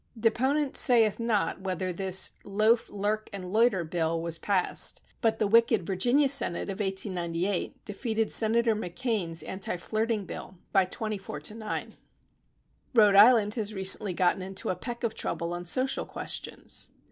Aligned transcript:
Deponent 0.19 0.75
sayeth 0.75 1.19
not 1.19 1.61
whether 1.61 1.93
this 1.93 2.31
loaf, 2.43 2.89
lurk 2.89 3.29
and 3.31 3.53
loiter" 3.53 3.83
bill 3.83 4.19
was 4.19 4.39
passed, 4.39 4.99
but 5.21 5.37
the 5.37 5.45
wicked 5.45 5.85
Virginia 5.85 6.27
Senate 6.27 6.71
of 6.71 6.79
1898 6.79 7.85
defeated 7.85 8.31
Senator 8.31 8.75
McCane's 8.75 9.43
anti 9.43 9.77
flirting 9.77 10.25
bill 10.25 10.57
by 10.71 10.85
twenty 10.85 11.19
four 11.19 11.39
to 11.41 11.53
nine. 11.53 11.93
Rhode 12.95 13.13
Island 13.13 13.53
has 13.53 13.75
recently 13.75 14.15
gotten 14.15 14.41
into 14.41 14.69
a 14.69 14.75
peck 14.75 15.03
of 15.03 15.13
trouble 15.13 15.53
on 15.53 15.65
social 15.65 16.07
questions. 16.07 16.89